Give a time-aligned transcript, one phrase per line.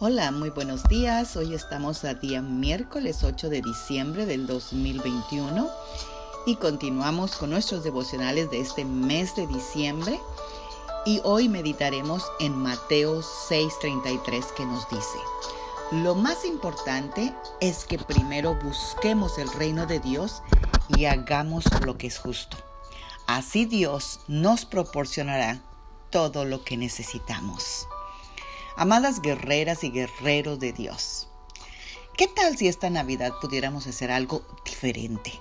[0.00, 1.34] Hola, muy buenos días.
[1.34, 5.68] Hoy estamos a día miércoles 8 de diciembre del 2021
[6.46, 10.20] y continuamos con nuestros devocionales de este mes de diciembre.
[11.04, 15.18] Y hoy meditaremos en Mateo 6:33 que nos dice,
[15.90, 20.44] lo más importante es que primero busquemos el reino de Dios
[20.96, 22.56] y hagamos lo que es justo.
[23.26, 25.60] Así Dios nos proporcionará
[26.10, 27.88] todo lo que necesitamos.
[28.80, 31.26] Amadas guerreras y guerreros de Dios,
[32.16, 35.32] ¿qué tal si esta Navidad pudiéramos hacer algo diferente?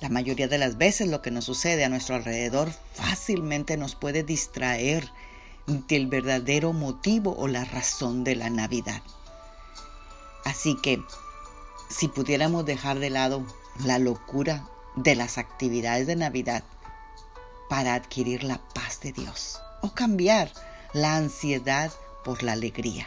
[0.00, 4.22] La mayoría de las veces lo que nos sucede a nuestro alrededor fácilmente nos puede
[4.22, 5.06] distraer
[5.66, 9.02] del verdadero motivo o la razón de la Navidad.
[10.46, 11.02] Así que
[11.90, 13.44] si pudiéramos dejar de lado
[13.84, 14.66] la locura
[14.96, 16.64] de las actividades de Navidad
[17.68, 20.50] para adquirir la paz de Dios o cambiar
[20.92, 21.92] la ansiedad
[22.24, 23.06] por la alegría.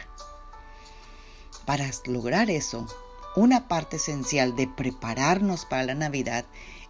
[1.66, 2.86] Para lograr eso,
[3.36, 6.44] una parte esencial de prepararnos para la Navidad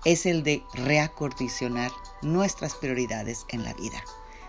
[0.04, 4.02] es el de reacondicionar nuestras prioridades en la vida.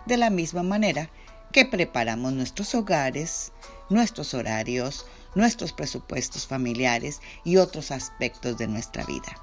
[0.06, 1.10] De la misma manera
[1.52, 3.52] que preparamos nuestros hogares,
[3.90, 9.38] nuestros horarios, nuestros presupuestos familiares y otros aspectos de nuestra vida.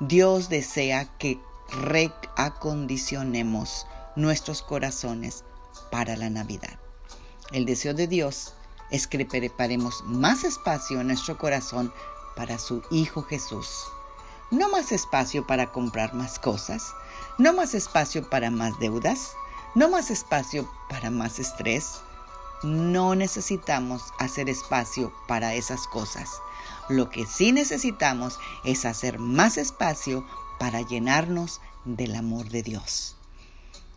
[0.00, 3.86] Dios desea que reacondicionemos
[4.16, 5.44] nuestros corazones
[5.90, 6.78] para la Navidad.
[7.52, 8.54] El deseo de Dios
[8.90, 11.92] es que preparemos más espacio en nuestro corazón
[12.36, 13.84] para su Hijo Jesús.
[14.50, 16.92] No más espacio para comprar más cosas,
[17.38, 19.32] no más espacio para más deudas,
[19.74, 22.00] no más espacio para más estrés.
[22.62, 26.30] No necesitamos hacer espacio para esas cosas.
[26.88, 30.26] Lo que sí necesitamos es hacer más espacio
[30.58, 33.16] para llenarnos del amor de Dios.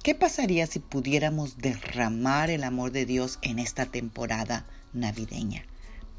[0.06, 5.66] ¿Qué pasaría si pudiéramos derramar el amor de Dios en esta temporada navideña?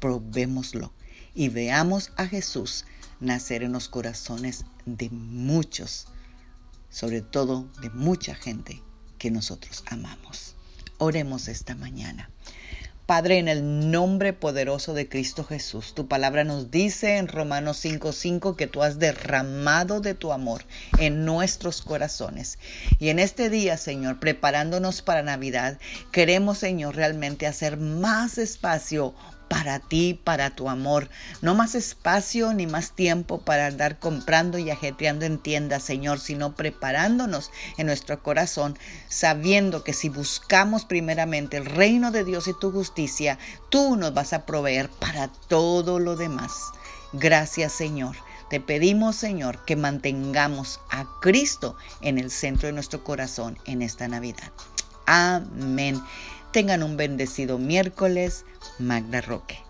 [0.01, 0.91] Probémoslo
[1.33, 2.83] y veamos a Jesús
[3.21, 6.09] nacer en los corazones de muchos,
[6.89, 8.83] sobre todo de mucha gente
[9.17, 10.57] que nosotros amamos.
[10.97, 12.29] Oremos esta mañana.
[13.07, 18.57] Padre, en el nombre poderoso de Cristo Jesús, tu palabra nos dice en Romanos 5:5
[18.57, 20.65] que tú has derramado de tu amor
[20.99, 22.59] en nuestros corazones.
[22.99, 25.79] Y en este día, Señor, preparándonos para Navidad,
[26.11, 29.15] queremos, Señor, realmente hacer más espacio
[29.49, 31.09] para ti, para tu amor.
[31.41, 36.55] No más espacio ni más tiempo para andar comprando y ajetreando en tiendas, Señor, sino
[36.55, 42.71] preparándonos en nuestro corazón, sabiendo que si buscamos primeramente el reino de Dios y tu
[42.71, 43.37] justicia,
[43.69, 46.53] tú nos vas a proveer para todo lo demás.
[47.13, 48.15] Gracias, Señor.
[48.49, 54.07] Te pedimos, Señor, que mantengamos a Cristo en el centro de nuestro corazón en esta
[54.07, 54.51] Navidad.
[55.07, 55.99] Amén.
[56.51, 58.45] Tengan un bendecido miércoles.
[58.77, 59.66] Magda Roque.